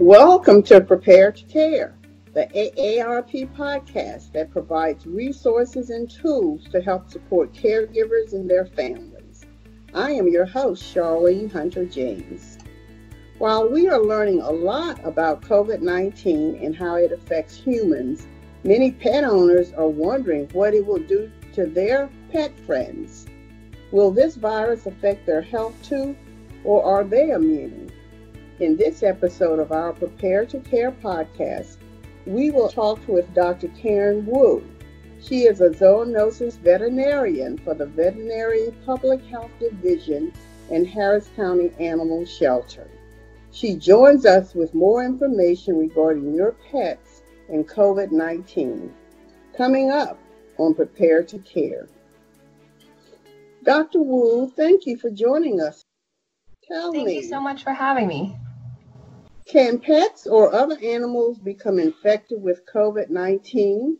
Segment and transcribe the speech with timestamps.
[0.00, 1.94] Welcome to Prepare to Care,
[2.32, 9.44] the AARP podcast that provides resources and tools to help support caregivers and their families.
[9.92, 12.56] I am your host, Charlene Hunter James.
[13.36, 18.26] While we are learning a lot about COVID 19 and how it affects humans,
[18.64, 23.26] many pet owners are wondering what it will do to their pet friends.
[23.92, 26.16] Will this virus affect their health too,
[26.64, 27.89] or are they immune?
[28.60, 31.78] In this episode of our Prepare to Care podcast,
[32.26, 33.68] we will talk with Dr.
[33.68, 34.62] Karen Wu.
[35.18, 40.30] She is a zoonosis veterinarian for the Veterinary Public Health Division
[40.68, 42.86] in Harris County Animal Shelter.
[43.50, 48.92] She joins us with more information regarding your pets and COVID 19.
[49.56, 50.18] Coming up
[50.58, 51.88] on Prepare to Care.
[53.64, 54.02] Dr.
[54.02, 55.82] Wu, thank you for joining us.
[56.68, 57.14] Tell thank me.
[57.14, 58.36] Thank you so much for having me.
[59.46, 63.98] Can pets or other animals become infected with COVID 19?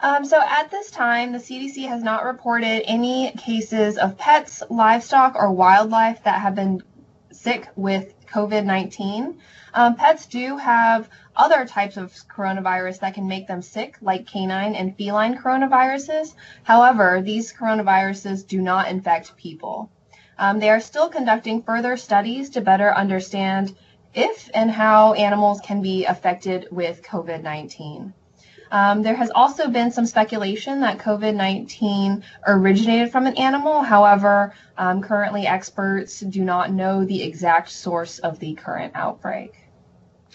[0.00, 5.36] Um, so at this time, the CDC has not reported any cases of pets, livestock,
[5.36, 6.82] or wildlife that have been
[7.30, 9.38] sick with COVID 19.
[9.74, 14.74] Um, pets do have other types of coronavirus that can make them sick, like canine
[14.74, 16.34] and feline coronaviruses.
[16.62, 19.90] However, these coronaviruses do not infect people.
[20.38, 23.76] Um, they are still conducting further studies to better understand
[24.14, 28.12] if and how animals can be affected with COVID 19.
[28.72, 33.82] Um, there has also been some speculation that COVID 19 originated from an animal.
[33.82, 39.54] However, um, currently experts do not know the exact source of the current outbreak.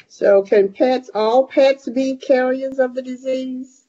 [0.07, 3.85] So, can pets, all pets, be carriers of the disease?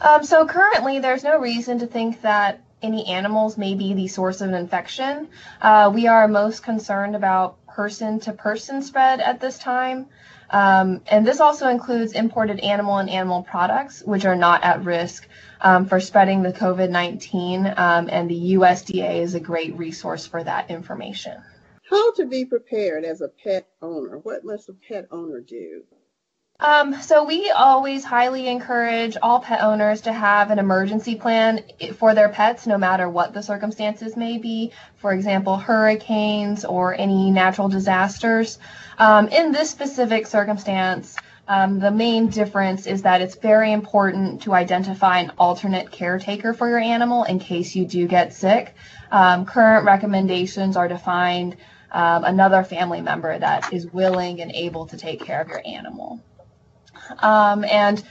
[0.00, 4.40] Um, so, currently, there's no reason to think that any animals may be the source
[4.40, 5.28] of an infection.
[5.60, 10.06] Uh, we are most concerned about person to person spread at this time.
[10.50, 15.28] Um, and this also includes imported animal and animal products, which are not at risk
[15.60, 17.66] um, for spreading the COVID 19.
[17.76, 21.40] Um, and the USDA is a great resource for that information.
[21.88, 24.18] How to be prepared as a pet owner?
[24.18, 25.84] What must a pet owner do?
[26.62, 31.64] Um, so we always highly encourage all pet owners to have an emergency plan
[31.96, 34.72] for their pets, no matter what the circumstances may be.
[34.98, 38.58] For example, hurricanes or any natural disasters.
[38.98, 41.16] Um, in this specific circumstance,
[41.48, 46.68] um, the main difference is that it's very important to identify an alternate caretaker for
[46.68, 48.74] your animal in case you do get sick.
[49.10, 51.56] Um, current recommendations are to find
[51.90, 56.20] um, another family member that is willing and able to take care of your animal.
[57.18, 58.02] Um, and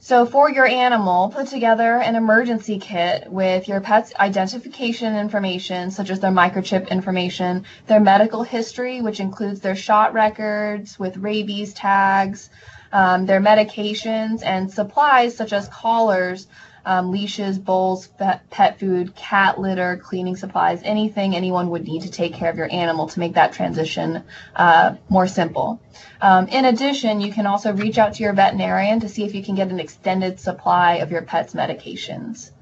[0.00, 6.10] so for your animal, put together an emergency kit with your pet's identification information, such
[6.10, 12.48] as their microchip information, their medical history, which includes their shot records with rabies tags,
[12.92, 16.46] um, their medications, and supplies such as collars
[16.88, 22.32] um, leashes, bowls, pet food, cat litter, cleaning supplies, anything anyone would need to take
[22.32, 24.24] care of your animal to make that transition
[24.56, 25.82] uh, more simple.
[26.22, 29.44] Um, in addition, you can also reach out to your veterinarian to see if you
[29.44, 32.52] can get an extended supply of your pet's medications.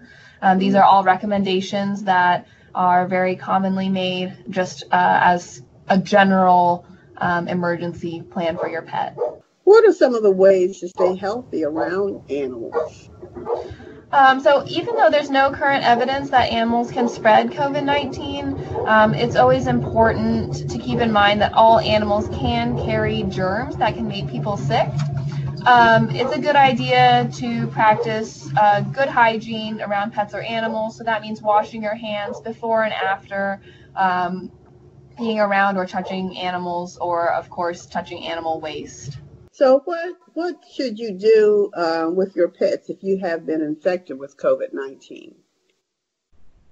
[0.43, 6.85] Um, these are all recommendations that are very commonly made just uh, as a general
[7.19, 9.17] um, emergency plan for your pet.
[9.63, 13.09] What are some of the ways to stay healthy around animals?
[14.13, 19.35] Um, so even though there's no current evidence that animals can spread COVID-19, um, it's
[19.35, 24.29] always important to keep in mind that all animals can carry germs that can make
[24.29, 24.89] people sick.
[25.67, 30.97] Um, it's a good idea to practice uh, good hygiene around pets or animals.
[30.97, 33.61] So that means washing your hands before and after
[33.97, 34.53] um,
[35.19, 39.19] being around or touching animals, or of course, touching animal waste.
[39.57, 44.19] So, what what should you do uh, with your pets if you have been infected
[44.19, 45.35] with COVID nineteen?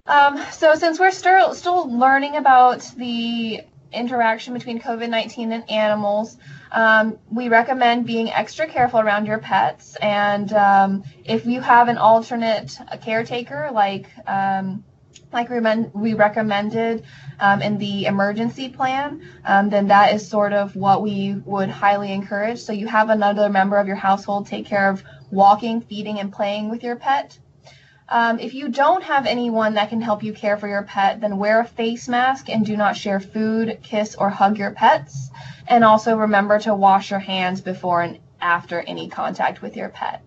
[0.05, 6.37] Um, so, since we're still still learning about the interaction between COVID nineteen and animals,
[6.73, 9.97] um, we recommend being extra careful around your pets.
[9.97, 14.85] And um, if you have an alternate caretaker, like um,
[15.35, 17.05] like we recommended
[17.41, 22.13] um, in the emergency plan, um, then that is sort of what we would highly
[22.13, 22.61] encourage.
[22.61, 26.71] So you have another member of your household take care of walking, feeding, and playing
[26.71, 27.39] with your pet.
[28.09, 31.39] Um, if you don't have anyone that can help you care for your pet, then
[31.39, 35.31] wear a face mask and do not share food, kiss, or hug your pets.
[35.67, 40.23] And also remember to wash your hands before and after any contact with your pet.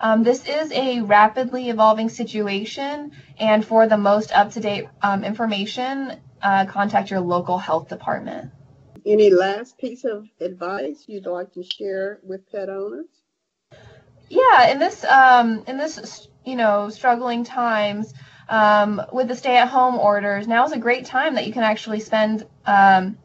[0.00, 5.24] Um, this is a rapidly evolving situation, and for the most up to date um,
[5.24, 8.50] information, uh, contact your local health department.
[9.06, 13.06] any last piece of advice you'd like to share with pet owners?
[14.30, 18.12] Yeah, in this um, in this you know struggling times
[18.48, 22.46] um, with the stay-at-home orders, now is a great time that you can actually spend
[22.66, 23.18] um,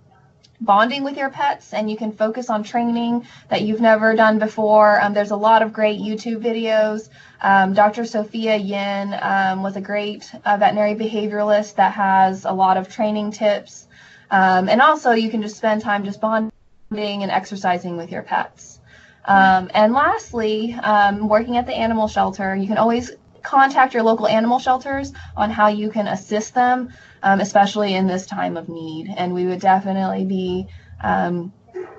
[0.61, 4.99] bonding with your pets and you can focus on training that you've never done before.
[5.01, 7.09] Um, there's a lot of great YouTube videos.
[7.41, 8.05] Um, Dr.
[8.05, 13.31] Sophia Yin um, was a great uh, veterinary behavioralist that has a lot of training
[13.31, 13.87] tips.
[14.31, 16.51] Um, and also, you can just spend time just bonding
[16.91, 18.79] and exercising with your pets.
[19.25, 23.11] Um, and lastly, um, working at the animal shelter, you can always
[23.43, 26.89] contact your local animal shelters on how you can assist them,
[27.23, 29.13] um, especially in this time of need.
[29.15, 30.67] And we would definitely be,
[31.03, 31.53] um,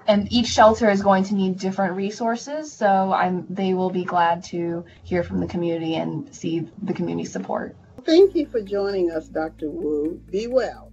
[0.07, 2.73] and each shelter is going to need different resources.
[2.73, 7.29] So I'm, they will be glad to hear from the community and see the community
[7.29, 7.77] support.
[8.05, 9.71] Thank you for joining us, Dr.
[9.71, 10.21] Wu.
[10.31, 10.91] Be well.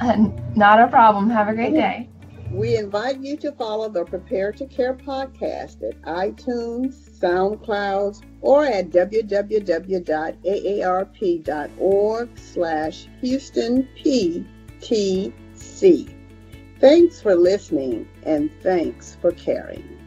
[0.54, 1.30] Not a problem.
[1.30, 2.08] Have a great day.
[2.50, 8.88] We invite you to follow the Prepare to Care podcast at iTunes, SoundCloud, or at
[8.90, 10.08] www.aarp.org
[12.38, 15.34] slash Houston PTC.
[16.80, 19.97] Thanks for listening and thanks for caring.